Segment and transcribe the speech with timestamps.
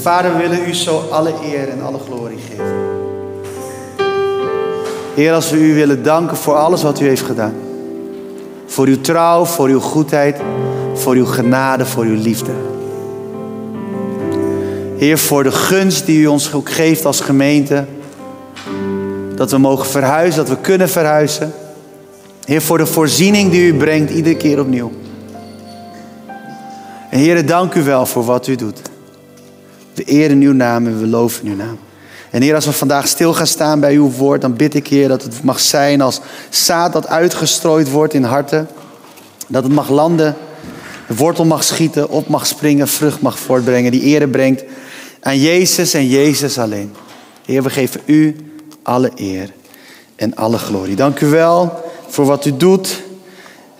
[0.00, 2.64] Vader, we willen u zo alle eer en alle glorie geven.
[5.14, 7.54] Heer, als we u willen danken voor alles wat u heeft gedaan.
[8.66, 10.40] Voor uw trouw, voor uw goedheid,
[10.94, 12.50] voor uw genade, voor uw liefde.
[14.96, 17.84] Heer, voor de gunst die u ons ook geeft als gemeente.
[19.34, 21.52] Dat we mogen verhuizen, dat we kunnen verhuizen.
[22.44, 24.92] Heer, voor de voorziening die u brengt iedere keer opnieuw.
[27.10, 28.89] En Heer, dank u wel voor wat u doet.
[30.00, 31.78] We eren uw naam en we loven uw naam.
[32.30, 35.08] En Heer, als we vandaag stil gaan staan bij uw woord, dan bid ik Heer
[35.08, 38.68] dat het mag zijn als zaad dat uitgestrooid wordt in harten.
[39.46, 40.36] Dat het mag landen,
[41.08, 44.64] de wortel mag schieten, op mag springen, vrucht mag voortbrengen, die ere brengt
[45.20, 46.92] aan Jezus en Jezus alleen.
[47.44, 48.36] Heer, we geven u
[48.82, 49.52] alle eer
[50.16, 50.96] en alle glorie.
[50.96, 53.02] Dank u wel voor wat u doet.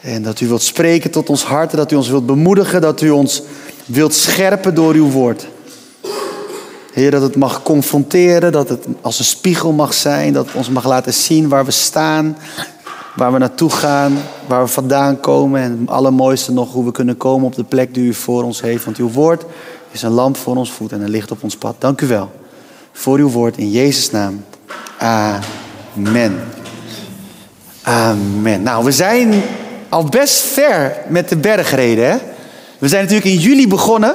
[0.01, 3.11] En dat u wilt spreken tot ons hart, dat u ons wilt bemoedigen, dat u
[3.11, 3.43] ons
[3.87, 5.47] wilt scherpen door uw woord.
[6.93, 10.69] Heer, dat het mag confronteren, dat het als een spiegel mag zijn, dat het ons
[10.69, 12.37] mag laten zien waar we staan,
[13.17, 17.17] waar we naartoe gaan, waar we vandaan komen en het allermooiste nog hoe we kunnen
[17.17, 18.85] komen op de plek die u voor ons heeft.
[18.85, 19.45] Want uw woord
[19.91, 21.75] is een lamp voor ons voet en een licht op ons pad.
[21.79, 22.31] Dank u wel
[22.93, 24.45] voor uw woord in Jezus' naam.
[24.99, 26.41] Amen.
[27.83, 28.63] Amen.
[28.63, 29.43] Nou, we zijn
[29.89, 32.11] al best ver met de bergreden.
[32.11, 32.17] Hè?
[32.79, 34.15] We zijn natuurlijk in juli begonnen.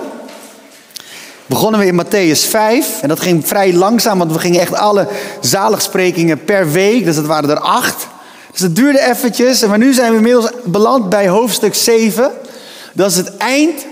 [1.46, 3.02] Begonnen we in Matthäus 5.
[3.02, 5.08] En dat ging vrij langzaam, want we gingen echt alle
[5.42, 7.06] zaligsprekingen per week.
[7.06, 8.08] Dus dat waren er acht.
[8.52, 9.66] Dus het duurde eventjes.
[9.66, 12.32] Maar nu zijn we inmiddels beland bij hoofdstuk 7.
[12.94, 13.86] Dat is het eind.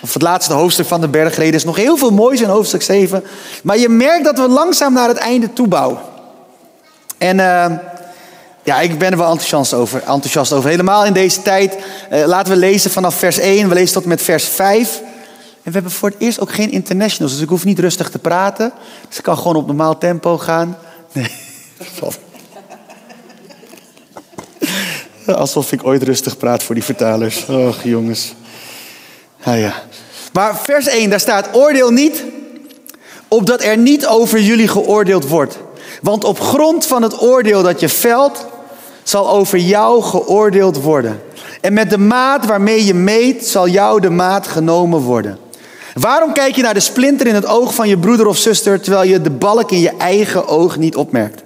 [0.00, 1.52] Of het laatste hoofdstuk van de bergreden.
[1.52, 3.24] Er is nog heel veel moois in hoofdstuk 7.
[3.62, 5.98] Maar je merkt dat we langzaam naar het einde toe bouwen.
[7.18, 7.38] En...
[7.38, 7.66] Uh,
[8.64, 9.98] ja, ik ben er wel enthousiast over.
[9.98, 10.70] Enthousiast over.
[10.70, 11.76] Helemaal in deze tijd.
[12.12, 13.68] Uh, laten we lezen vanaf vers 1.
[13.68, 15.00] We lezen tot met vers 5.
[15.62, 17.32] En we hebben voor het eerst ook geen internationals.
[17.32, 18.72] Dus ik hoef niet rustig te praten.
[19.08, 20.78] Dus ik kan gewoon op normaal tempo gaan.
[21.12, 21.30] Nee.
[25.36, 27.46] Alsof ik ooit rustig praat voor die vertalers.
[27.46, 28.34] Och, jongens.
[29.44, 29.74] Nou ja.
[30.32, 32.24] Maar vers 1, daar staat: Oordeel niet,
[33.28, 35.58] opdat er niet over jullie geoordeeld wordt.
[36.02, 38.46] Want op grond van het oordeel dat je velt,
[39.02, 41.22] zal over jou geoordeeld worden.
[41.60, 45.38] En met de maat waarmee je meet, zal jou de maat genomen worden.
[45.94, 49.08] Waarom kijk je naar de splinter in het oog van je broeder of zuster, terwijl
[49.08, 51.42] je de balk in je eigen oog niet opmerkt?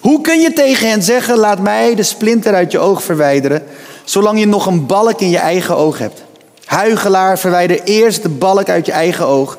[0.00, 3.62] Hoe kun je tegen hen zeggen, laat mij de splinter uit je oog verwijderen,
[4.04, 6.22] zolang je nog een balk in je eigen oog hebt?
[6.64, 9.58] Huigelaar, verwijder eerst de balk uit je eigen oog.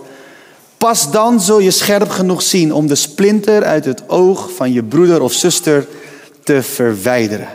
[0.77, 4.83] Pas dan zul je scherp genoeg zien om de splinter uit het oog van je
[4.83, 5.87] broeder of zuster
[6.43, 7.47] te verwijderen.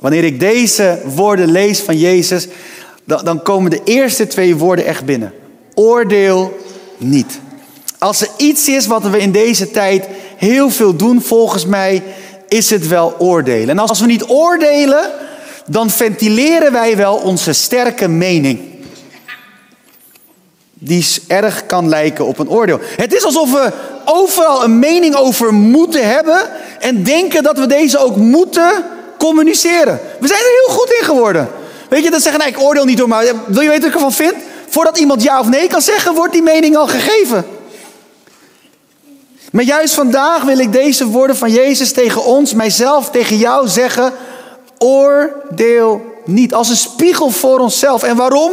[0.00, 2.48] Wanneer ik deze woorden lees van Jezus,
[3.04, 5.32] dan komen de eerste twee woorden echt binnen.
[5.74, 6.58] Oordeel
[6.96, 7.40] niet.
[7.98, 12.02] Als er iets is wat we in deze tijd heel veel doen, volgens mij,
[12.48, 13.68] is het wel oordelen.
[13.68, 15.10] En als we niet oordelen,
[15.66, 18.60] dan ventileren wij wel onze sterke mening.
[20.74, 22.78] Die erg kan lijken op een oordeel.
[22.96, 23.72] Het is alsof we
[24.04, 26.38] overal een mening over moeten hebben
[26.78, 28.84] en denken dat we deze ook moeten
[29.18, 30.00] communiceren.
[30.20, 31.48] We zijn er heel goed in geworden.
[31.88, 33.94] Weet je, dat zeggen, nee, ik oordeel niet door, maar wil je weten wat ik
[33.94, 34.34] ervan vind?
[34.70, 37.46] Voordat iemand ja of nee kan zeggen, wordt die mening al gegeven.
[39.52, 44.12] Maar juist vandaag wil ik deze woorden van Jezus tegen ons, mijzelf, tegen jou zeggen:
[44.78, 46.54] oordeel niet.
[46.54, 48.02] Als een spiegel voor onszelf.
[48.02, 48.52] En waarom?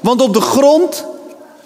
[0.00, 1.04] Want op de grond,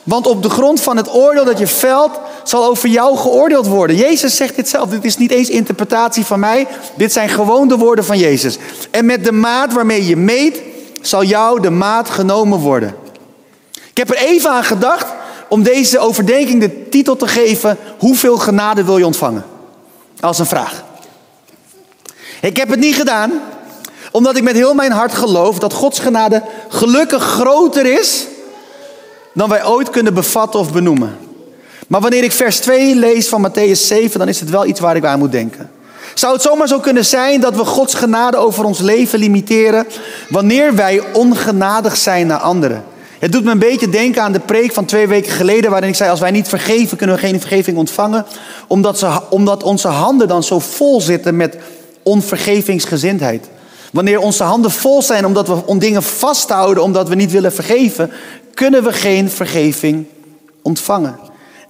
[0.02, 2.10] want op de grond van het oordeel dat je velt,
[2.42, 3.96] zal over jou geoordeeld worden.
[3.96, 4.88] Jezus zegt dit zelf.
[4.88, 6.66] Dit is niet eens interpretatie van mij.
[6.94, 8.58] Dit zijn gewoon de woorden van Jezus.
[8.90, 10.62] En met de maat waarmee je meet,
[11.00, 13.01] zal jou de maat genomen worden.
[13.92, 15.06] Ik heb er even aan gedacht
[15.48, 19.44] om deze overdenking de titel te geven: Hoeveel genade wil je ontvangen?
[20.20, 20.84] Als een vraag.
[22.40, 23.32] Ik heb het niet gedaan,
[24.10, 28.26] omdat ik met heel mijn hart geloof dat Gods genade gelukkig groter is
[29.34, 31.16] dan wij ooit kunnen bevatten of benoemen.
[31.88, 34.96] Maar wanneer ik vers 2 lees van Matthäus 7, dan is het wel iets waar
[34.96, 35.70] ik aan moet denken.
[36.14, 39.86] Zou het zomaar zo kunnen zijn dat we Gods genade over ons leven limiteren
[40.28, 42.84] wanneer wij ongenadig zijn naar anderen?
[43.22, 45.94] Het doet me een beetje denken aan de preek van twee weken geleden, waarin ik
[45.94, 48.26] zei: Als wij niet vergeven, kunnen we geen vergeving ontvangen.
[48.66, 51.56] Omdat, ze, omdat onze handen dan zo vol zitten met
[52.02, 53.48] onvergevingsgezindheid.
[53.92, 58.10] Wanneer onze handen vol zijn omdat we om dingen vasthouden, omdat we niet willen vergeven,
[58.54, 60.06] kunnen we geen vergeving
[60.62, 61.18] ontvangen.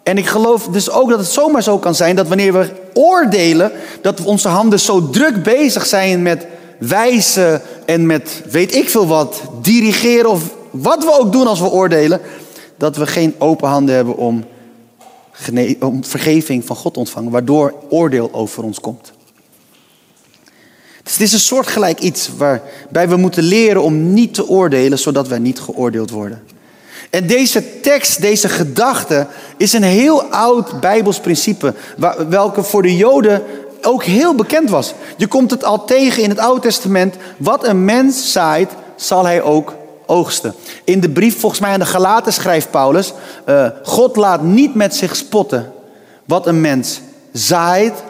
[0.02, 3.72] En ik geloof dus ook dat het zomaar zo kan zijn dat wanneer we oordelen,
[4.02, 6.46] dat onze handen zo druk bezig zijn met
[6.78, 11.70] wijzen en met weet ik veel wat, dirigeren of wat we ook doen als we
[11.70, 12.20] oordelen,
[12.76, 14.44] dat we geen open handen hebben om
[15.80, 19.12] om vergeving van God ontvangen, waardoor oordeel over ons komt.
[21.02, 25.28] Dus het is een soortgelijk iets waarbij we moeten leren om niet te oordelen, zodat
[25.28, 26.42] wij niet geoordeeld worden.
[27.10, 29.26] En deze tekst, deze gedachte,
[29.56, 31.75] is een heel oud Bijbels principe,
[32.28, 33.42] welke voor de Joden
[33.82, 34.94] ook heel bekend was.
[35.16, 37.16] Je komt het al tegen in het Oude Testament.
[37.36, 39.75] Wat een mens zaait, zal hij ook
[40.12, 40.55] oogsten.
[40.85, 43.12] In de brief, volgens mij aan de Galaten, schrijft Paulus:
[43.47, 45.73] uh, God laat niet met zich spotten.
[46.25, 47.00] Wat een mens
[47.32, 48.03] zaait,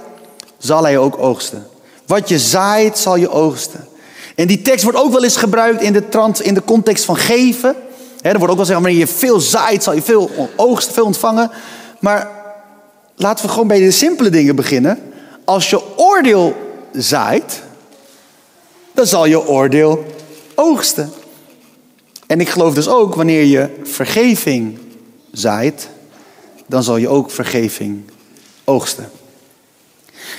[0.59, 1.67] zal hij ook oogsten.
[2.07, 3.89] Wat je zaait, zal je oogsten.
[4.35, 7.17] En die tekst wordt ook wel eens gebruikt in de, trans, in de context van
[7.17, 7.75] geven.
[8.21, 11.51] Er wordt ook wel gezegd, wanneer je veel zaait, zal je veel oogsten, veel ontvangen.
[11.99, 12.31] Maar
[13.17, 15.13] laten we gewoon bij de simpele dingen beginnen.
[15.45, 16.57] Als je oordeel
[16.93, 17.63] zaait,
[18.95, 20.05] dan zal je oordeel
[20.55, 21.13] oogsten.
[22.33, 24.79] En ik geloof dus ook, wanneer je vergeving
[25.33, 25.89] zaait,
[26.67, 28.03] dan zal je ook vergeving
[28.65, 29.11] oogsten.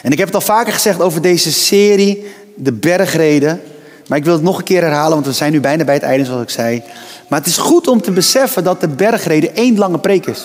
[0.01, 2.25] En ik heb het al vaker gezegd over deze serie,
[2.55, 3.61] de bergreden.
[4.07, 6.03] Maar ik wil het nog een keer herhalen, want we zijn nu bijna bij het
[6.03, 6.83] einde, zoals ik zei.
[7.29, 10.41] Maar het is goed om te beseffen dat de bergreden één lange preek is.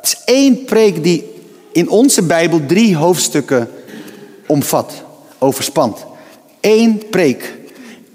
[0.00, 1.32] Het is één preek die
[1.72, 3.70] in onze Bijbel drie hoofdstukken
[4.46, 4.92] omvat,
[5.38, 6.04] overspant.
[6.60, 7.54] Eén preek.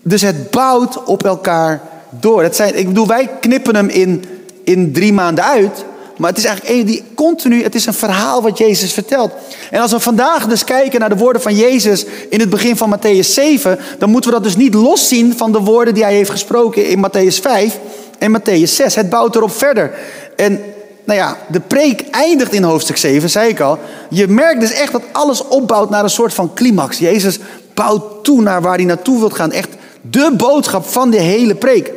[0.01, 2.41] Dus het bouwt op elkaar door.
[2.41, 4.25] Dat zijn, ik bedoel, wij knippen hem in,
[4.63, 5.85] in drie maanden uit.
[6.17, 9.31] Maar het is eigenlijk die continu, het is een verhaal wat Jezus vertelt.
[9.71, 12.97] En als we vandaag dus kijken naar de woorden van Jezus in het begin van
[12.97, 16.29] Matthäus 7, dan moeten we dat dus niet loszien van de woorden die hij heeft
[16.29, 17.79] gesproken in Matthäus 5
[18.19, 18.95] en Matthäus 6.
[18.95, 19.91] Het bouwt erop verder.
[20.35, 20.61] En
[21.03, 23.79] nou ja, de preek eindigt in hoofdstuk 7, zei ik al.
[24.09, 26.97] Je merkt dus echt dat alles opbouwt naar een soort van climax.
[26.97, 27.39] Jezus
[27.73, 29.51] bouwt toe naar waar hij naartoe wilt gaan.
[29.51, 29.69] Echt
[30.09, 31.93] de boodschap van de hele preek.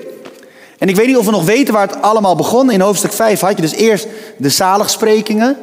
[0.78, 2.70] En ik weet niet of we nog weten waar het allemaal begon.
[2.70, 5.56] In hoofdstuk 5 had je dus eerst de zaligsprekingen.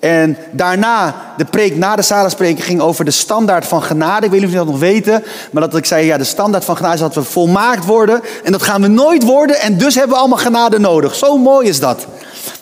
[0.00, 4.26] En daarna, de preek na de zaligsprekingen ging over de standaard van genade.
[4.26, 5.24] Ik weet niet of jullie dat nog weten.
[5.50, 8.20] Maar dat ik zei, ja, de standaard van genade is dat we volmaakt worden.
[8.44, 9.60] En dat gaan we nooit worden.
[9.60, 11.14] En dus hebben we allemaal genade nodig.
[11.14, 12.06] Zo mooi is dat.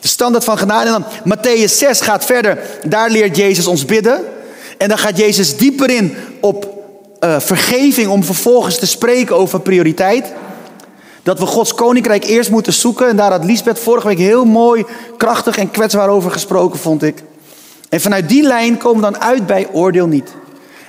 [0.00, 0.90] De standaard van genade.
[0.90, 2.58] En dan Matthäus 6 gaat verder.
[2.84, 4.24] Daar leert Jezus ons bidden.
[4.78, 6.73] En dan gaat Jezus dieper in op
[7.24, 10.32] uh, vergeving om vervolgens te spreken over prioriteit.
[11.22, 13.08] Dat we Gods koninkrijk eerst moeten zoeken.
[13.08, 14.84] En daar had Lisbeth vorige week heel mooi,
[15.16, 17.22] krachtig en kwetsbaar over gesproken, vond ik.
[17.88, 20.30] En vanuit die lijn komen we dan uit bij oordeel niet.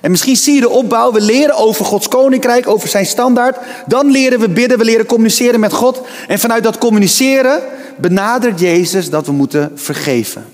[0.01, 1.11] En misschien zie je de opbouw.
[1.11, 3.57] We leren over Gods koninkrijk, over zijn standaard.
[3.85, 6.01] Dan leren we bidden, we leren communiceren met God.
[6.27, 7.61] En vanuit dat communiceren
[7.97, 10.45] benadert Jezus dat we moeten vergeven.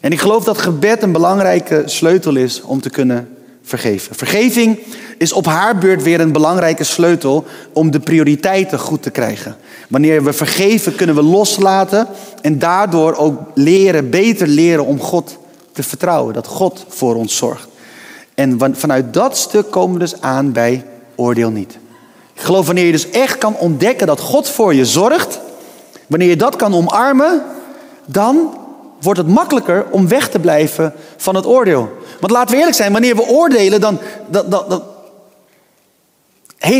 [0.00, 3.28] En ik geloof dat gebed een belangrijke sleutel is om te kunnen
[3.62, 4.14] vergeven.
[4.14, 4.78] Vergeving
[5.18, 9.56] is op haar beurt weer een belangrijke sleutel om de prioriteiten goed te krijgen.
[9.88, 12.06] Wanneer we vergeven, kunnen we loslaten
[12.40, 15.38] en daardoor ook leren, beter leren om God
[15.72, 16.34] te vertrouwen.
[16.34, 17.68] Dat God voor ons zorgt.
[18.34, 20.84] En vanuit dat stuk komen we dus aan bij
[21.14, 21.78] oordeel niet.
[22.34, 25.40] Ik geloof wanneer je dus echt kan ontdekken dat God voor je zorgt,
[26.06, 27.42] wanneer je dat kan omarmen,
[28.06, 28.58] dan
[29.00, 31.88] wordt het makkelijker om weg te blijven van het oordeel.
[32.20, 33.98] Want laten we eerlijk zijn, wanneer we oordelen, dan.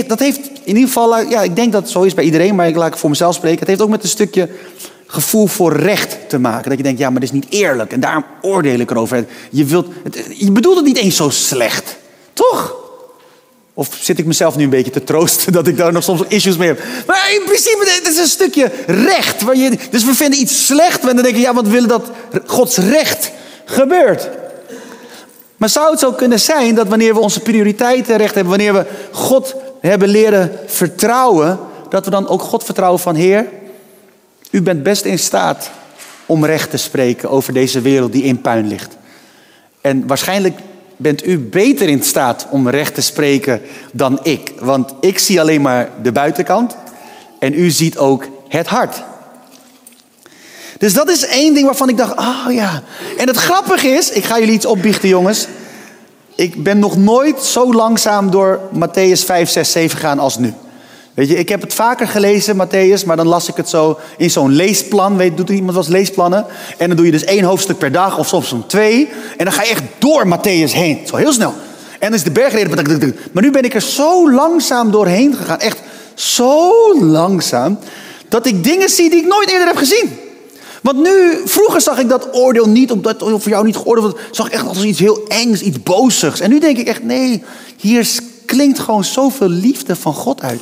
[0.06, 2.68] Dat, heeft in ieder geval, ja, ik denk dat het zo is bij iedereen, maar
[2.68, 3.58] ik laat ik voor mezelf spreken.
[3.58, 4.48] Het heeft ook met een stukje
[5.06, 6.68] gevoel voor recht te maken.
[6.68, 9.26] Dat je denkt, ja, maar dat is niet eerlijk en daarom oordeel ik erover.
[9.50, 9.86] Je, wilt,
[10.34, 11.96] je bedoelt het niet eens zo slecht,
[12.32, 12.84] toch?
[13.74, 16.56] Of zit ik mezelf nu een beetje te troosten dat ik daar nog soms issues
[16.56, 16.82] mee heb?
[17.06, 19.42] Maar in principe, het is een stukje recht.
[19.42, 22.10] Waar je, dus we vinden iets slecht en dan denken ja, want we willen dat
[22.46, 23.30] Gods recht
[23.64, 24.28] gebeurt.
[25.56, 28.86] Maar zou het zo kunnen zijn dat wanneer we onze prioriteiten recht hebben, wanneer we
[29.12, 29.54] God
[29.86, 33.46] hebben leren vertrouwen, dat we dan ook God vertrouwen van Heer,
[34.50, 35.70] u bent best in staat
[36.26, 38.96] om recht te spreken over deze wereld die in puin ligt.
[39.80, 40.58] En waarschijnlijk
[40.96, 43.60] bent u beter in staat om recht te spreken
[43.92, 44.52] dan ik.
[44.58, 46.76] Want ik zie alleen maar de buitenkant
[47.38, 49.02] en u ziet ook het hart.
[50.78, 52.82] Dus dat is één ding waarvan ik dacht, oh ja.
[53.16, 55.46] En het grappige is, ik ga jullie iets opbiechten jongens.
[56.36, 60.54] Ik ben nog nooit zo langzaam door Matthäus 5, 6, 7 gegaan als nu.
[61.14, 64.30] Weet je, ik heb het vaker gelezen, Matthäus, maar dan las ik het zo in
[64.30, 65.16] zo'n leesplan.
[65.16, 66.46] Weet, doet iemand wel eens leesplannen?
[66.78, 69.08] En dan doe je dus één hoofdstuk per dag of soms om twee.
[69.36, 71.00] En dan ga je echt door Matthäus heen.
[71.06, 71.54] Zo heel snel.
[71.92, 73.16] En dan is de bergreden.
[73.32, 75.58] Maar nu ben ik er zo langzaam doorheen gegaan.
[75.58, 75.78] Echt
[76.14, 77.78] zo langzaam.
[78.28, 80.18] Dat ik dingen zie die ik nooit eerder heb gezien.
[80.86, 84.46] Want nu, vroeger zag ik dat oordeel niet, omdat voor jou niet geoordeeld wordt, zag
[84.46, 86.40] ik echt als iets heel engs, iets bozigs.
[86.40, 87.42] En nu denk ik echt, nee,
[87.76, 88.08] hier
[88.44, 90.60] klinkt gewoon zoveel liefde van God uit.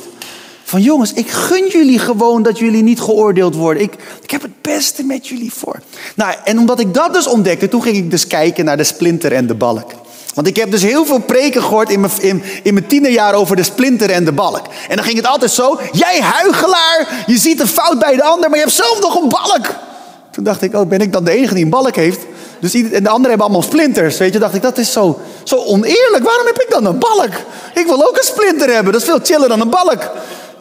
[0.63, 3.83] Van jongens, ik gun jullie gewoon dat jullie niet geoordeeld worden.
[3.83, 5.79] Ik, ik heb het beste met jullie voor.
[6.15, 9.31] Nou, en omdat ik dat dus ontdekte, toen ging ik dus kijken naar de splinter
[9.31, 9.91] en de balk.
[10.33, 13.55] Want ik heb dus heel veel preken gehoord in mijn, in, in mijn tienerjaar over
[13.55, 14.65] de splinter en de balk.
[14.89, 18.49] En dan ging het altijd zo, jij huigelaar, je ziet een fout bij de ander,
[18.49, 19.93] maar je hebt zelf nog een balk.
[20.35, 22.19] Toen dacht ik, oh, ben ik dan de enige die een balk heeft?
[22.59, 24.39] Dus, en de anderen hebben allemaal splinters, weet je.
[24.39, 26.23] dacht ik, dat is zo, zo oneerlijk.
[26.23, 27.31] Waarom heb ik dan een balk?
[27.73, 30.11] Ik wil ook een splinter hebben, dat is veel chiller dan een balk.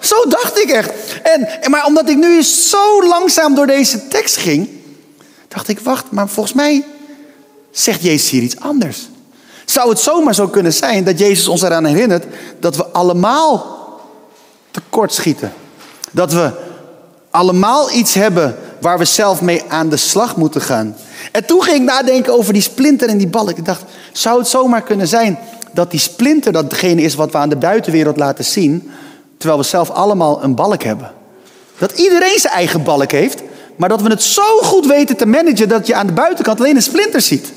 [0.00, 0.90] Zo dacht ik echt.
[1.23, 4.69] En, maar omdat ik nu zo langzaam door deze tekst ging,
[5.49, 6.85] dacht ik, wacht, maar volgens mij
[7.71, 9.09] zegt Jezus hier iets anders.
[9.64, 12.25] Zou het zomaar zo kunnen zijn dat Jezus ons eraan herinnert
[12.61, 13.76] dat we allemaal
[14.71, 15.52] tekortschieten?
[16.11, 16.50] Dat we
[17.31, 20.97] allemaal iets hebben waar we zelf mee aan de slag moeten gaan.
[21.33, 23.59] En toen ging ik nadenken over die splinter en die balk.
[23.59, 25.38] Ik dacht, zou het zomaar kunnen zijn
[25.73, 28.91] dat die splinter datgene is wat we aan de buitenwereld laten zien,
[29.38, 31.12] terwijl we zelf allemaal een balk hebben?
[31.79, 33.43] Dat iedereen zijn eigen balk heeft,
[33.76, 36.76] maar dat we het zo goed weten te managen dat je aan de buitenkant alleen
[36.76, 37.53] een splinter ziet.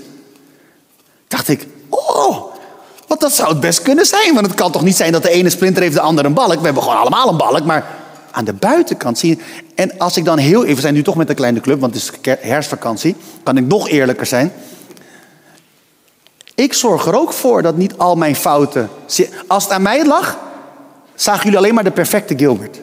[1.27, 2.43] Dacht ik, oh,
[3.07, 4.33] want dat zou het best kunnen zijn.
[4.33, 6.59] Want het kan toch niet zijn dat de ene splinter heeft, de andere een balk.
[6.59, 7.85] We hebben gewoon allemaal een balk, maar
[8.37, 9.43] aan de buitenkant zie je.
[9.75, 11.93] En als ik dan heel even, we zijn nu toch met een kleine club, want
[11.93, 14.51] het is herfstvakantie, kan ik nog eerlijker zijn.
[16.55, 18.89] Ik zorg er ook voor dat niet al mijn fouten.
[19.47, 20.37] Als het aan mij lag,
[21.15, 22.79] zagen jullie alleen maar de perfecte Gilbert.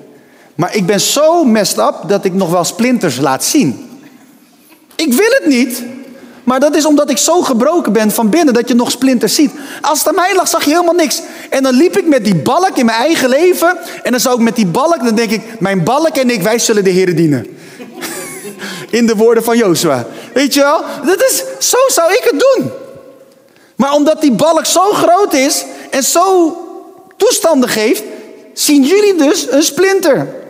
[0.55, 4.01] Maar ik ben zo messed up dat ik nog wel splinters laat zien.
[4.97, 5.85] Ik wil het niet.
[6.45, 9.51] Maar dat is omdat ik zo gebroken ben van binnen dat je nog splinters ziet.
[9.81, 11.23] Als het aan mij lag, zag je helemaal niks.
[11.51, 13.79] En dan liep ik met die balk in mijn eigen leven.
[14.03, 16.59] En dan zou ik met die balk, dan denk ik, mijn balk en ik, wij
[16.59, 17.47] zullen de Heer dienen.
[18.91, 20.07] In de woorden van Jozua.
[20.33, 20.85] Weet je wel?
[21.05, 22.71] Dat is, zo zou ik het doen.
[23.77, 26.57] Maar omdat die balk zo groot is en zo
[27.17, 28.03] toestanden geeft,
[28.53, 30.44] zien jullie dus een splinter.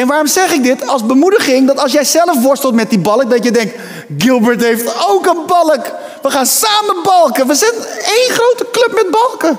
[0.00, 0.86] En waarom zeg ik dit?
[0.86, 3.74] Als bemoediging dat als jij zelf worstelt met die balk, dat je denkt,
[4.18, 5.92] Gilbert heeft ook een balk.
[6.22, 7.46] We gaan samen balken.
[7.46, 9.58] We zijn één grote club met balken.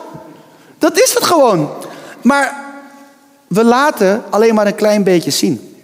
[0.77, 1.69] Dat is het gewoon.
[2.21, 2.63] Maar
[3.47, 5.75] we laten alleen maar een klein beetje zien.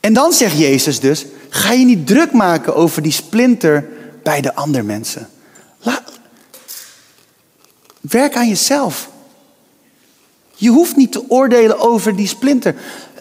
[0.00, 3.88] En dan zegt Jezus dus: ga je niet druk maken over die splinter
[4.22, 5.30] bij de andere mensen.
[8.00, 9.10] werk aan jezelf.
[10.62, 12.74] Je hoeft niet te oordelen over die splinter.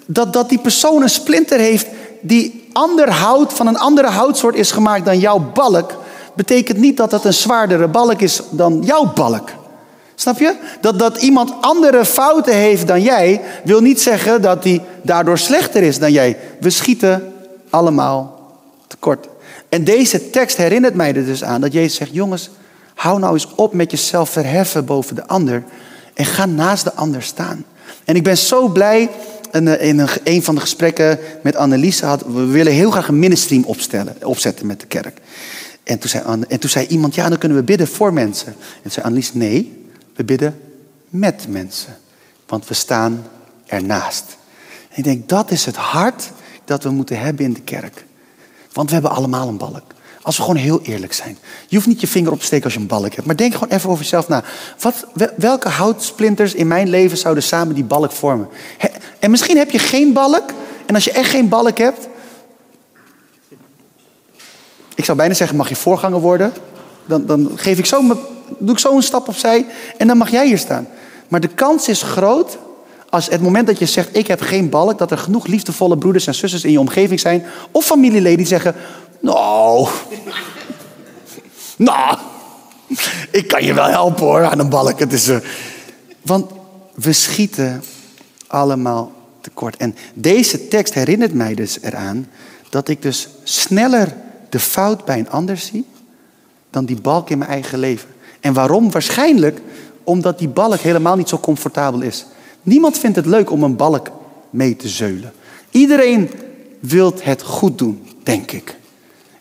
[0.06, 1.88] Dat, dat die persoon een splinter heeft
[2.22, 5.98] die ander hout van een andere houtsoort is gemaakt dan jouw balk,
[6.36, 9.50] betekent niet dat het een zwaardere balk is dan jouw balk.
[10.16, 10.56] Snap je?
[10.82, 15.84] Dat, dat iemand andere fouten heeft dan jij, wil niet zeggen dat hij daardoor slechter
[15.84, 16.38] is dan jij.
[16.60, 17.34] We schieten
[17.70, 18.52] allemaal
[18.88, 19.28] tekort.
[19.70, 22.50] En deze tekst herinnert mij er dus aan dat Jezus zegt: Jongens,
[22.94, 25.64] hou nou eens op met jezelf verheffen boven de ander.
[26.14, 27.66] En ga naast de ander staan.
[28.06, 29.10] En ik ben zo blij.
[29.52, 32.24] In een, van de gesprekken met Anneliese had.
[32.26, 35.20] We willen heel graag een ministream opstellen, opzetten met de kerk.
[35.84, 38.48] En toen, zei en toen zei iemand: Ja, dan kunnen we bidden voor mensen.
[38.48, 40.60] En toen zei Annelies: Nee, we bidden
[41.10, 41.98] met mensen.
[42.48, 43.28] Want we staan
[43.66, 44.26] ernaast.
[44.90, 46.32] En ik denk dat is het hart
[46.66, 48.06] dat we moeten hebben in de kerk.
[48.74, 49.94] Want we hebben allemaal een balk.
[50.22, 51.38] Als we gewoon heel eerlijk zijn.
[51.68, 53.26] Je hoeft niet je vinger op te steken als je een balk hebt.
[53.26, 54.44] Maar denk gewoon even over jezelf na.
[54.80, 58.48] Wat, welke houtsplinters in mijn leven zouden samen die balk vormen?
[59.20, 60.54] en misschien heb je geen balk.
[60.86, 62.08] En als je echt geen balk hebt.
[64.96, 66.54] Ik zou bijna zeggen, mag je voorganger worden?
[67.06, 68.02] Dan, dan geef ik zo,
[68.60, 69.66] doe ik zo een stap opzij.
[69.98, 70.88] En dan mag jij hier staan.
[71.28, 72.58] Maar de kans is groot
[73.12, 76.28] als het moment dat je zegt, ik heb geen balk, dat er genoeg liefdevolle broeders
[76.28, 78.76] en zusters in je omgeving zijn, of familieleden die zeggen,
[79.22, 79.88] nou.
[81.78, 82.18] nou.
[83.32, 85.00] Ik kan je wel helpen hoor aan een balk.
[85.00, 85.38] Het is, uh,
[86.22, 86.52] want
[86.94, 87.84] we schieten
[88.48, 89.12] allemaal
[89.42, 89.78] tekort.
[89.78, 92.30] En deze tekst herinnert mij dus eraan
[92.70, 94.16] dat ik dus sneller
[94.50, 95.86] de fout bij een ander zie
[96.70, 98.10] dan die balk in mijn eigen leven.
[98.40, 98.92] En waarom?
[98.92, 99.62] Waarschijnlijk
[100.04, 102.26] omdat die balk helemaal niet zo comfortabel is.
[102.64, 104.12] Niemand vindt het leuk om een balk
[104.50, 105.34] mee te zeulen.
[105.72, 106.30] Iedereen
[106.80, 108.80] wil het goed doen, denk ik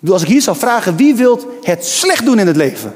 [0.09, 2.95] als ik hier zou vragen wie wilt het slecht doen in het leven,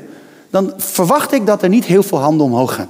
[0.50, 2.88] dan verwacht ik dat er niet heel veel handen omhoog gaan.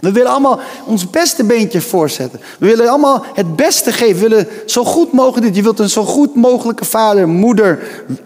[0.00, 2.40] We willen allemaal ons beste beentje voorzetten.
[2.58, 4.22] We willen allemaal het beste geven.
[4.22, 5.56] We willen zo goed mogelijk dit.
[5.56, 7.78] Je wilt een zo goed mogelijke vader, moeder,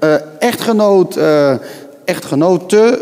[0.05, 1.55] uh, echtgenoot, uh,
[2.05, 3.01] echtgenote,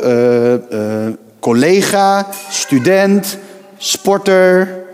[0.72, 3.38] uh, collega, student,
[3.78, 4.84] sporter.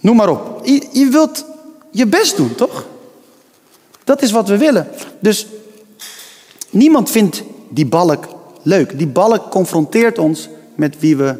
[0.00, 0.60] Noem maar op.
[0.92, 1.44] Je wilt
[1.90, 2.86] je best doen, toch?
[4.04, 4.88] Dat is wat we willen.
[5.20, 5.46] Dus
[6.70, 8.28] Niemand vindt die balk
[8.62, 8.98] leuk.
[8.98, 11.34] Die balk confronteert ons met wie we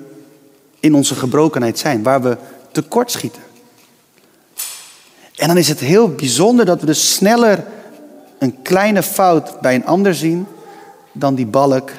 [0.81, 2.37] in onze gebrokenheid zijn, waar we
[2.73, 3.43] tekortschieten.
[5.37, 7.65] En dan is het heel bijzonder dat we dus sneller
[8.39, 10.47] een kleine fout bij een ander zien
[11.13, 11.91] dan die balk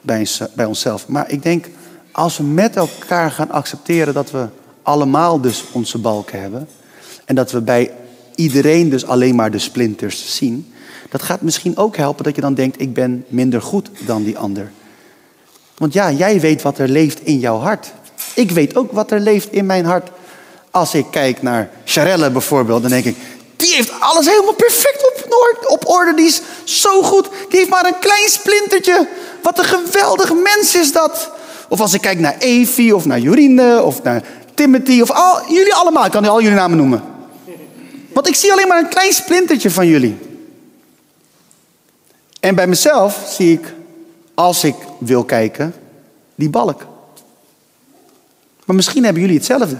[0.00, 1.08] bij, bij onszelf.
[1.08, 1.70] Maar ik denk,
[2.12, 4.46] als we met elkaar gaan accepteren dat we
[4.82, 6.68] allemaal dus onze balken hebben
[7.24, 7.90] en dat we bij
[8.34, 10.72] iedereen dus alleen maar de splinters zien,
[11.14, 14.38] dat gaat misschien ook helpen dat je dan denkt, ik ben minder goed dan die
[14.38, 14.70] ander.
[15.76, 17.92] Want ja, jij weet wat er leeft in jouw hart.
[18.34, 20.10] Ik weet ook wat er leeft in mijn hart.
[20.70, 23.16] Als ik kijk naar Charelle bijvoorbeeld, dan denk ik,
[23.56, 26.14] die heeft alles helemaal perfect op, op orde.
[26.14, 27.28] Die is zo goed.
[27.48, 29.08] Die heeft maar een klein splintertje.
[29.42, 31.30] Wat een geweldig mens is dat.
[31.68, 34.22] Of als ik kijk naar Evie of naar Jorine of naar
[34.54, 36.04] Timothy of al, jullie allemaal.
[36.04, 37.02] Ik kan al jullie namen noemen.
[38.12, 40.32] Want ik zie alleen maar een klein splintertje van jullie.
[42.44, 43.74] En bij mezelf zie ik,
[44.34, 45.74] als ik wil kijken,
[46.34, 46.86] die balk.
[48.64, 49.76] Maar misschien hebben jullie hetzelfde.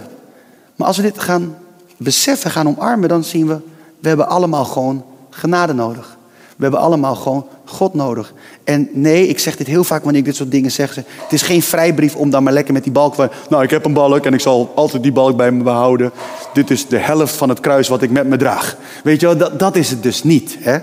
[0.75, 1.57] Maar als we dit gaan
[1.97, 3.59] beseffen, gaan omarmen, dan zien we,
[3.99, 6.17] we hebben allemaal gewoon genade nodig.
[6.55, 8.33] We hebben allemaal gewoon God nodig.
[8.63, 10.95] En nee, ik zeg dit heel vaak wanneer ik dit soort dingen zeg.
[10.95, 13.29] Het is geen vrijbrief om dan maar lekker met die balk van...
[13.49, 16.11] Nou, ik heb een balk en ik zal altijd die balk bij me behouden.
[16.53, 18.77] Dit is de helft van het kruis wat ik met me draag.
[19.03, 20.57] Weet je wel, dat, dat is het dus niet.
[20.59, 20.79] Hè?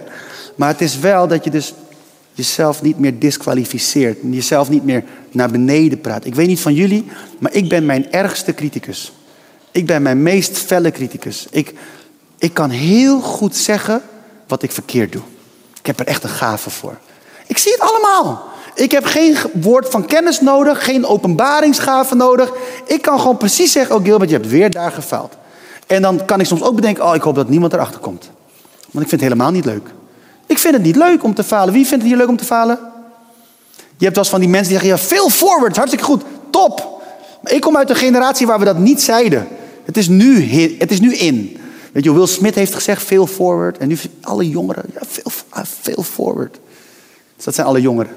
[0.54, 1.74] Maar het is wel dat je dus
[2.32, 4.18] jezelf niet meer disqualificeert.
[4.22, 6.24] Jezelf niet meer naar beneden praat.
[6.24, 7.04] Ik weet niet van jullie,
[7.38, 9.12] maar ik ben mijn ergste criticus.
[9.70, 11.46] Ik ben mijn meest felle criticus.
[11.50, 11.74] Ik,
[12.38, 14.02] ik kan heel goed zeggen
[14.46, 15.22] wat ik verkeerd doe.
[15.78, 16.98] Ik heb er echt een gave voor.
[17.46, 18.50] Ik zie het allemaal.
[18.74, 22.52] Ik heb geen woord van kennis nodig, geen openbaringsgave nodig.
[22.86, 25.36] Ik kan gewoon precies zeggen, oh Gilbert, je hebt weer daar gefaald.
[25.86, 28.30] En dan kan ik soms ook bedenken, oh ik hoop dat niemand erachter komt.
[28.90, 29.88] Want ik vind het helemaal niet leuk.
[30.46, 31.72] Ik vind het niet leuk om te falen.
[31.72, 32.78] Wie vindt het hier leuk om te falen?
[33.96, 37.02] Je hebt wel eens van die mensen die zeggen, ja, veel forward, hartstikke goed, top.
[37.42, 39.48] Maar ik kom uit een generatie waar we dat niet zeiden.
[39.84, 40.42] Het is nu,
[40.78, 41.56] het is nu in.
[41.92, 43.78] Weet je, Will Smith heeft gezegd, veel forward.
[43.78, 45.30] En nu alle jongeren, ja, veel,
[45.64, 46.58] veel forward.
[47.36, 48.12] Dus dat zijn alle jongeren.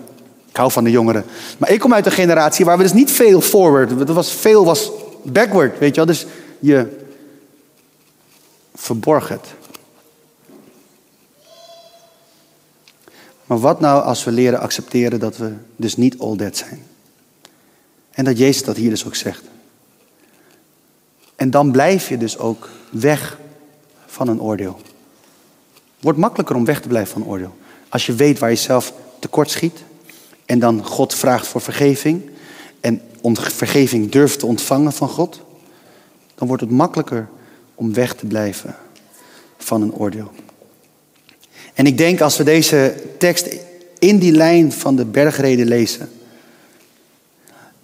[0.49, 1.25] Ik hou van de jongeren.
[1.57, 3.97] Maar ik kom uit een generatie waar we dus niet veel forward.
[3.97, 4.91] Dat was, veel was
[5.23, 6.05] backward, weet je wel.
[6.05, 6.25] Dus
[6.59, 6.87] je
[8.75, 9.47] verborg het.
[13.45, 16.83] Maar wat nou als we leren accepteren dat we dus niet all dead zijn?
[18.11, 19.43] En dat Jezus dat hier dus ook zegt.
[21.35, 23.39] En dan blijf je dus ook weg
[24.05, 24.79] van een oordeel.
[25.73, 27.55] Het wordt makkelijker om weg te blijven van een oordeel.
[27.89, 29.83] Als je weet waar je zelf tekort schiet
[30.45, 32.29] en dan God vraagt voor vergeving
[32.79, 35.41] en vergeving durft te ontvangen van God,
[36.35, 37.29] dan wordt het makkelijker
[37.75, 38.75] om weg te blijven
[39.57, 40.31] van een oordeel.
[41.75, 43.55] En ik denk als we deze tekst
[43.99, 46.09] in die lijn van de bergreden lezen,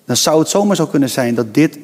[0.06, 1.78] dan zou het zomaar zo kunnen zijn dat dit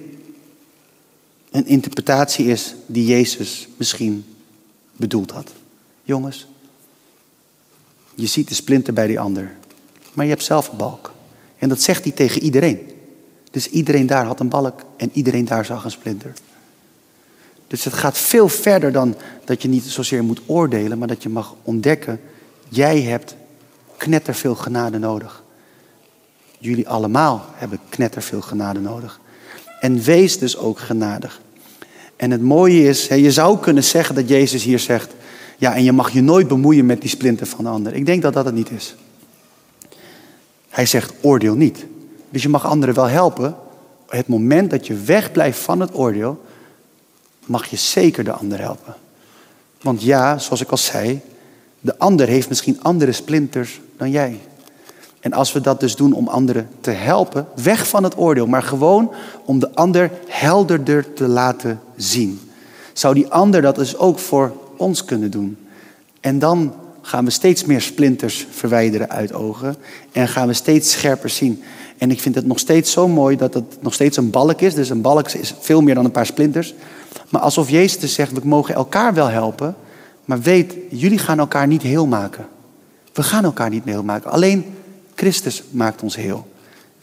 [1.52, 4.26] een interpretatie is die Jezus misschien
[4.96, 5.52] bedoeld had.
[6.04, 6.48] Jongens,
[8.16, 9.56] je ziet de splinter bij die ander,
[10.14, 11.14] maar je hebt zelf een balk.
[11.58, 12.80] En dat zegt hij tegen iedereen.
[13.52, 16.34] Dus iedereen daar had een balk en iedereen daar zag een splinter.
[17.68, 21.30] Dus het gaat veel verder dan dat je niet zozeer moet oordelen, maar dat je
[21.30, 22.20] mag ontdekken,
[22.70, 23.36] jij hebt
[23.98, 25.44] knetterveel genade nodig.
[26.60, 29.20] Jullie allemaal hebben knetterveel genade nodig.
[29.80, 31.42] En wees dus ook genadig.
[32.16, 35.14] En het mooie is, je zou kunnen zeggen dat Jezus hier zegt,
[35.58, 37.94] ja, en je mag je nooit bemoeien met die splinter van de ander.
[37.94, 38.96] Ik denk dat dat het niet is.
[40.70, 41.86] Hij zegt, oordeel niet.
[42.30, 43.56] Dus je mag anderen wel helpen.
[44.08, 46.42] Het moment dat je wegblijft van het oordeel,
[47.48, 48.96] mag je zeker de ander helpen.
[49.82, 51.22] Want ja, zoals ik al zei,
[51.80, 54.40] de ander heeft misschien andere splinters dan jij.
[55.20, 58.64] En als we dat dus doen om anderen te helpen, weg van het oordeel, maar
[58.64, 59.14] gewoon
[59.46, 62.40] om de ander helderder te laten zien.
[62.94, 65.58] Zou die ander dat dus ook voor ons kunnen doen?
[66.20, 69.76] En dan gaan we steeds meer splinters verwijderen uit ogen
[70.12, 71.64] en gaan we steeds scherper zien.
[71.98, 74.74] En ik vind het nog steeds zo mooi dat het nog steeds een balk is.
[74.74, 76.74] Dus een balk is veel meer dan een paar splinters.
[77.30, 79.76] Maar alsof Jezus dus zegt, we mogen elkaar wel helpen,
[80.26, 82.46] maar weet, jullie gaan elkaar niet heel maken.
[83.14, 84.32] We gaan elkaar niet heel maken.
[84.32, 84.76] Alleen
[85.16, 86.48] Christus maakt ons heel.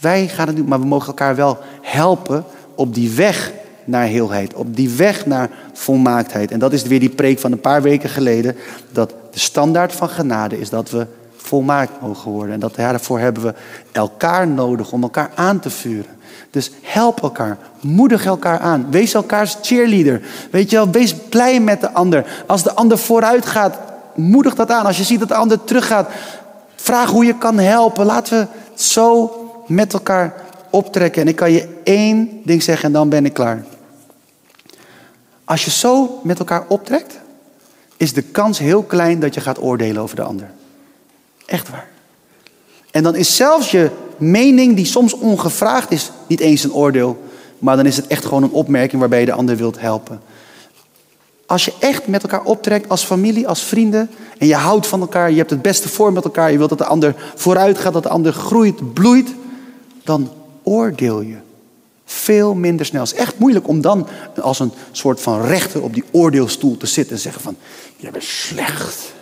[0.00, 3.52] Wij gaan het doen, maar we mogen elkaar wel helpen op die weg
[3.84, 6.50] naar heelheid, op die weg naar volmaaktheid.
[6.50, 8.56] En dat is weer die preek van een paar weken geleden,
[8.92, 11.06] dat de standaard van genade is dat we
[11.46, 12.54] volmaakt mogen worden.
[12.54, 13.54] En dat, daarvoor hebben we
[13.92, 16.10] elkaar nodig om elkaar aan te vuren.
[16.50, 20.22] Dus help elkaar, moedig elkaar aan, wees elkaars cheerleader.
[20.50, 22.44] Weet je wel, wees blij met de ander.
[22.46, 23.78] Als de ander vooruit gaat,
[24.14, 24.86] moedig dat aan.
[24.86, 26.08] Als je ziet dat de ander teruggaat,
[26.76, 28.06] vraag hoe je kan helpen.
[28.06, 28.46] Laten we
[28.82, 29.32] zo
[29.66, 30.34] met elkaar
[30.70, 31.22] optrekken.
[31.22, 33.64] En ik kan je één ding zeggen en dan ben ik klaar.
[35.44, 37.18] Als je zo met elkaar optrekt,
[37.96, 40.50] is de kans heel klein dat je gaat oordelen over de ander.
[41.46, 41.88] Echt waar.
[42.90, 47.22] En dan is zelfs je mening, die soms ongevraagd is, niet eens een oordeel,
[47.58, 50.20] maar dan is het echt gewoon een opmerking waarbij je de ander wilt helpen.
[51.46, 55.30] Als je echt met elkaar optrekt als familie, als vrienden, en je houdt van elkaar,
[55.30, 58.02] je hebt het beste voor met elkaar, je wilt dat de ander vooruit gaat, dat
[58.02, 59.34] de ander groeit, bloeit,
[60.04, 60.30] dan
[60.62, 61.36] oordeel je
[62.04, 63.02] veel minder snel.
[63.02, 64.08] Het is echt moeilijk om dan
[64.40, 67.56] als een soort van rechter op die oordeelstoel te zitten en zeggen van,
[67.96, 69.12] je bent slecht.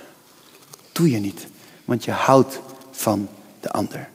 [0.92, 1.46] Doe je niet,
[1.84, 3.28] want je houdt van
[3.60, 4.08] de ander.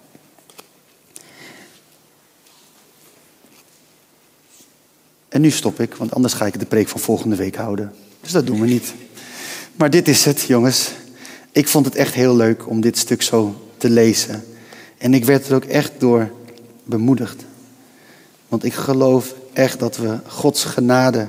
[5.29, 7.93] En nu stop ik, want anders ga ik de preek van volgende week houden.
[8.21, 8.93] Dus dat doen we niet.
[9.75, 10.91] Maar dit is het, jongens.
[11.51, 14.43] Ik vond het echt heel leuk om dit stuk zo te lezen.
[14.97, 16.31] En ik werd er ook echt door
[16.83, 17.43] bemoedigd.
[18.47, 21.27] Want ik geloof echt dat we Gods genade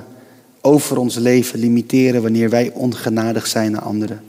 [0.61, 4.23] over ons leven limiteren wanneer wij ongenadig zijn naar anderen.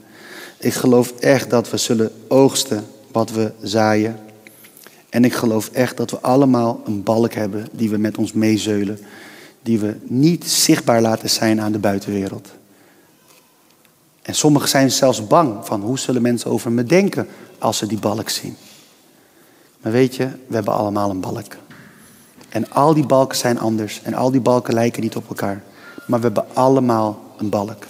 [0.61, 4.19] Ik geloof echt dat we zullen oogsten wat we zaaien.
[5.09, 8.99] En ik geloof echt dat we allemaal een balk hebben die we met ons meezeulen.
[9.63, 12.49] Die we niet zichtbaar laten zijn aan de buitenwereld.
[14.23, 17.27] En sommigen zijn zelfs bang van hoe zullen mensen over me denken
[17.59, 18.57] als ze die balk zien.
[19.81, 21.57] Maar weet je, we hebben allemaal een balk.
[22.49, 24.01] En al die balken zijn anders.
[24.03, 25.63] En al die balken lijken niet op elkaar.
[26.07, 27.87] Maar we hebben allemaal een balk.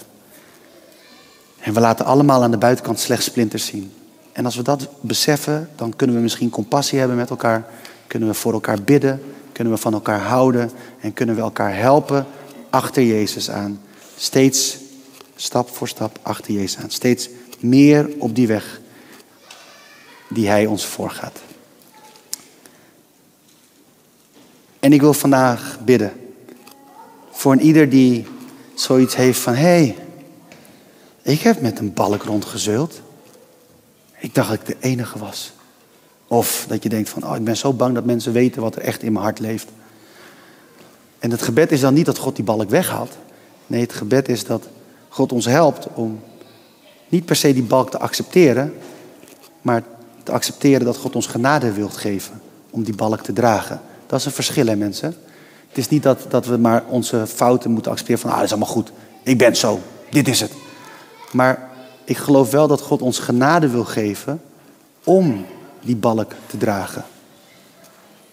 [1.61, 3.91] En we laten allemaal aan de buitenkant slechts splinters zien.
[4.31, 7.65] En als we dat beseffen, dan kunnen we misschien compassie hebben met elkaar.
[8.07, 9.21] Kunnen we voor elkaar bidden.
[9.51, 10.71] Kunnen we van elkaar houden.
[10.99, 12.25] En kunnen we elkaar helpen
[12.69, 13.81] achter Jezus aan.
[14.17, 14.77] Steeds
[15.35, 16.89] stap voor stap achter Jezus aan.
[16.89, 18.81] Steeds meer op die weg
[20.29, 21.39] die Hij ons voorgaat.
[24.79, 26.11] En ik wil vandaag bidden
[27.31, 28.25] voor een ieder die
[28.73, 29.95] zoiets heeft van: hé, hey,
[31.21, 33.01] ik heb met een balk rondgezeuld.
[34.19, 35.53] Ik dacht dat ik de enige was.
[36.27, 38.81] Of dat je denkt van, oh, ik ben zo bang dat mensen weten wat er
[38.81, 39.67] echt in mijn hart leeft.
[41.19, 43.17] En het gebed is dan niet dat God die balk weghaalt.
[43.67, 44.67] Nee, het gebed is dat
[45.09, 46.19] God ons helpt om
[47.09, 48.73] niet per se die balk te accepteren,
[49.61, 49.83] maar
[50.23, 53.81] te accepteren dat God ons genade wilt geven om die balk te dragen.
[54.07, 55.15] Dat is een verschil, hè mensen.
[55.67, 58.51] Het is niet dat, dat we maar onze fouten moeten accepteren van, ah, dat is
[58.51, 58.91] allemaal goed.
[59.23, 59.79] Ik ben zo.
[60.09, 60.51] Dit is het.
[61.31, 61.69] Maar
[62.03, 64.41] ik geloof wel dat God ons genade wil geven
[65.03, 65.45] om
[65.81, 67.05] die balk te dragen.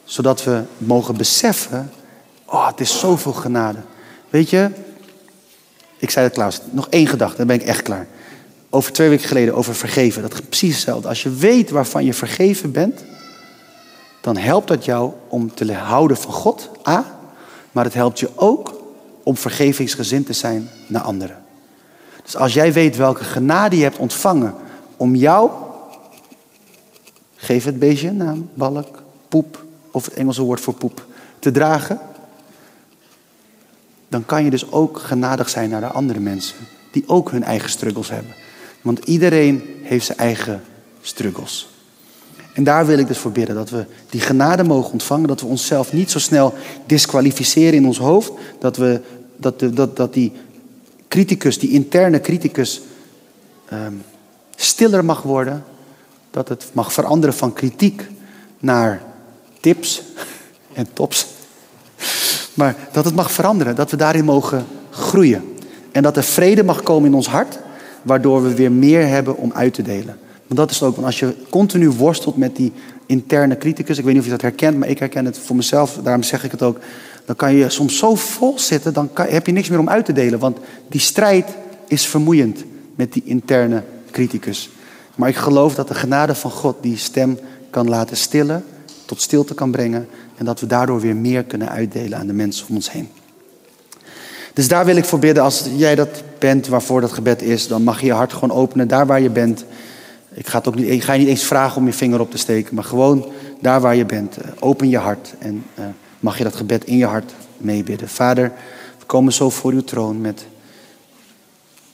[0.04, 1.92] Zodat we mogen beseffen,
[2.44, 3.78] oh, het is zoveel genade.
[4.30, 4.70] Weet je,
[5.96, 8.06] ik zei het Klaus, nog één gedachte, dan ben ik echt klaar.
[8.70, 10.22] Over twee weken geleden over vergeven.
[10.22, 11.08] Dat is precies hetzelfde.
[11.08, 13.04] Als je weet waarvan je vergeven bent,
[14.20, 17.18] dan helpt dat jou om te houden van God, A.
[17.72, 18.80] Maar het helpt je ook
[19.22, 21.46] om vergevingsgezind te zijn naar anderen.
[22.28, 24.54] Dus als jij weet welke genade je hebt ontvangen
[24.96, 25.50] om jou,
[27.36, 31.06] geef het beestje naam, balk, poep of het Engelse woord voor poep,
[31.38, 32.00] te dragen,
[34.08, 36.56] dan kan je dus ook genadig zijn naar de andere mensen
[36.90, 38.34] die ook hun eigen struggles hebben.
[38.82, 40.62] Want iedereen heeft zijn eigen
[41.00, 41.68] struggles.
[42.52, 45.46] En daar wil ik dus voor bidden, dat we die genade mogen ontvangen, dat we
[45.46, 46.54] onszelf niet zo snel
[46.86, 49.00] disqualificeren in ons hoofd, dat, we,
[49.36, 50.32] dat, dat, dat die
[51.08, 52.80] criticus, die interne criticus,
[53.68, 53.92] ehm,
[54.56, 55.64] stiller mag worden,
[56.30, 58.06] dat het mag veranderen van kritiek
[58.58, 59.02] naar
[59.60, 60.02] tips
[60.72, 61.26] en tops.
[62.54, 65.56] Maar dat het mag veranderen, dat we daarin mogen groeien.
[65.92, 67.58] En dat er vrede mag komen in ons hart,
[68.02, 70.18] waardoor we weer meer hebben om uit te delen.
[70.46, 72.72] Want dat is ook, want als je continu worstelt met die
[73.06, 75.98] interne criticus, ik weet niet of je dat herkent, maar ik herken het voor mezelf,
[76.02, 76.78] daarom zeg ik het ook,
[77.28, 80.12] dan kan je soms zo vol zitten, dan heb je niks meer om uit te
[80.12, 80.38] delen.
[80.38, 81.46] Want die strijd
[81.86, 82.64] is vermoeiend
[82.94, 84.70] met die interne criticus.
[85.14, 87.38] Maar ik geloof dat de genade van God die stem
[87.70, 88.64] kan laten stillen,
[89.04, 90.08] tot stilte kan brengen.
[90.36, 93.08] En dat we daardoor weer meer kunnen uitdelen aan de mensen om ons heen.
[94.54, 95.42] Dus daar wil ik voor bidden.
[95.42, 98.88] Als jij dat bent waarvoor dat gebed is, dan mag je je hart gewoon openen
[98.88, 99.64] daar waar je bent.
[100.32, 102.84] Ik ga, niet, ga je niet eens vragen om je vinger op te steken, maar
[102.84, 103.26] gewoon
[103.60, 104.36] daar waar je bent.
[104.36, 105.84] Eh, open je hart en uh,
[106.20, 108.08] mag je dat gebed in je hart meebidden.
[108.08, 108.52] Vader,
[108.98, 110.46] we komen zo voor uw troon met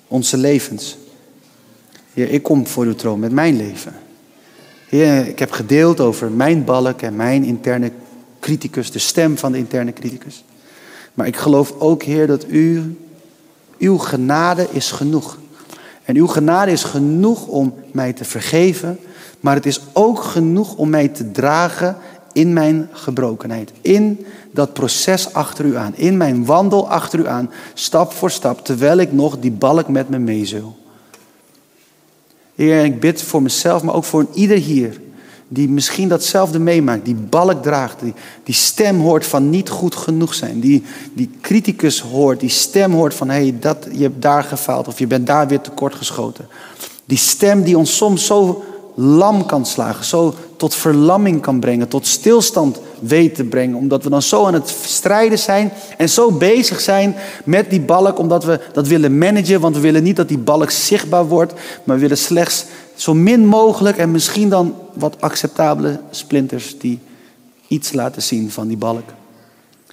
[0.08, 0.96] onze levens.
[2.12, 3.94] Heer, ik kom voor uw troon met mijn leven.
[4.88, 7.90] Heer, ik heb gedeeld over mijn balk en mijn interne
[8.40, 10.44] criticus, de stem van de interne criticus.
[11.14, 12.96] Maar ik geloof ook, Heer, dat u,
[13.78, 15.38] uw genade is genoeg.
[16.04, 18.98] En uw genade is genoeg om mij te vergeven,
[19.40, 21.96] maar het is ook genoeg om mij te dragen
[22.34, 27.50] in mijn gebrokenheid, in dat proces achter u aan, in mijn wandel achter u aan,
[27.74, 30.76] stap voor stap, terwijl ik nog die balk met me meezul.
[32.54, 35.00] Heer, ik bid voor mezelf, maar ook voor ieder hier
[35.48, 40.34] die misschien datzelfde meemaakt, die balk draagt, die, die stem hoort van niet goed genoeg
[40.34, 44.42] zijn, die, die criticus hoort, die stem hoort van hé, hey, dat, je hebt daar
[44.42, 46.48] gefaald of je bent daar weer tekort geschoten.
[47.04, 52.06] Die stem die ons soms zo lam kan slagen, zo tot verlamming kan brengen, tot
[52.06, 53.76] stilstand weet te brengen.
[53.76, 57.14] Omdat we dan zo aan het strijden zijn en zo bezig zijn
[57.44, 59.60] met die balk, omdat we dat willen managen.
[59.60, 61.52] Want we willen niet dat die balk zichtbaar wordt,
[61.84, 62.64] maar we willen slechts
[62.94, 66.98] zo min mogelijk en misschien dan wat acceptabele splinters die
[67.68, 69.08] iets laten zien van die balk.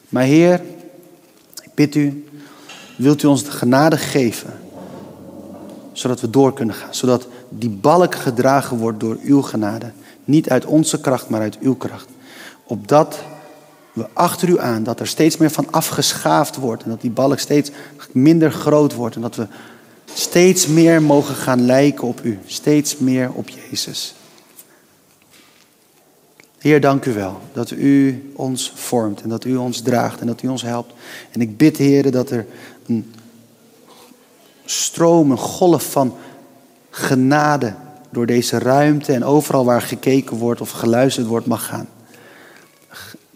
[0.10, 0.62] Maar Heer,
[1.64, 2.26] ik bid u,
[2.98, 4.54] wilt u ons de genade geven,
[5.92, 9.92] zodat we door kunnen gaan, zodat die balk gedragen wordt door uw genade.
[10.26, 12.08] Niet uit onze kracht, maar uit uw kracht.
[12.64, 13.20] Opdat
[13.94, 17.40] we achter u aan, dat er steeds meer van afgeschaafd wordt en dat die balk
[17.40, 17.72] steeds
[18.12, 19.48] minder groot wordt en dat we
[20.14, 24.16] steeds meer mogen gaan lijken op u, steeds meer op Jezus.
[26.58, 30.42] Heer, dank u wel dat u ons vormt en dat u ons draagt en dat
[30.42, 30.94] u ons helpt.
[31.32, 32.46] En ik bid, Heer, dat er
[32.88, 33.14] een
[34.66, 36.16] stroom, een golf van
[36.90, 37.74] genade
[38.12, 41.88] door deze ruimte en overal waar gekeken wordt of geluisterd wordt mag gaan.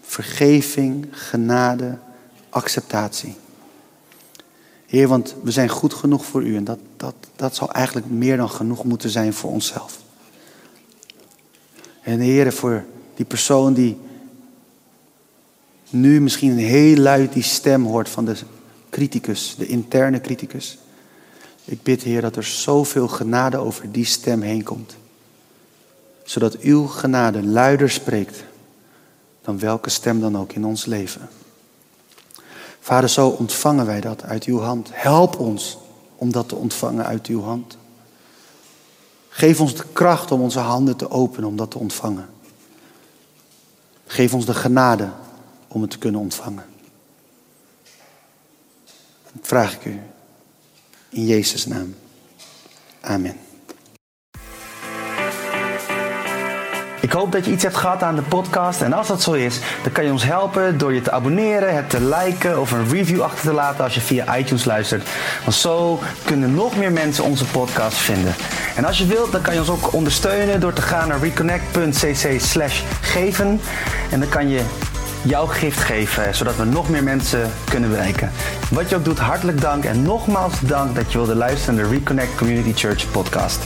[0.00, 1.98] Vergeving, genade,
[2.48, 3.36] acceptatie.
[4.86, 8.36] Heer, want we zijn goed genoeg voor u en dat, dat, dat zal eigenlijk meer
[8.36, 9.98] dan genoeg moeten zijn voor onszelf.
[12.02, 12.84] En Heer, voor
[13.14, 13.96] die persoon die
[15.90, 18.36] nu misschien heel luid die stem hoort van de
[18.90, 20.78] criticus, de interne criticus.
[21.68, 24.96] Ik bid, Heer, dat er zoveel genade over die stem heen komt.
[26.24, 28.44] Zodat uw genade luider spreekt
[29.42, 31.28] dan welke stem dan ook in ons leven.
[32.80, 34.88] Vader, zo ontvangen wij dat uit uw hand.
[34.92, 35.78] Help ons
[36.16, 37.76] om dat te ontvangen uit uw hand.
[39.28, 42.28] Geef ons de kracht om onze handen te openen om dat te ontvangen.
[44.06, 45.10] Geef ons de genade
[45.68, 46.64] om het te kunnen ontvangen.
[49.32, 50.00] Dat vraag ik u
[51.16, 51.94] in Jezus' naam.
[53.00, 53.36] Amen.
[57.00, 58.82] Ik hoop dat je iets hebt gehad aan de podcast.
[58.82, 61.90] En als dat zo is, dan kan je ons helpen door je te abonneren, het
[61.90, 65.08] te liken of een review achter te laten als je via iTunes luistert.
[65.42, 68.34] Want zo kunnen nog meer mensen onze podcast vinden.
[68.76, 72.40] En als je wilt, dan kan je ons ook ondersteunen door te gaan naar reconnect.cc
[72.40, 73.60] slash geven.
[74.10, 74.64] En dan kan je
[75.26, 78.30] jouw gift geven, zodat we nog meer mensen kunnen bereiken.
[78.70, 81.90] Wat je ook doet, hartelijk dank en nogmaals dank dat je wilde luisteren naar de
[81.90, 83.58] Reconnect Community Church podcast.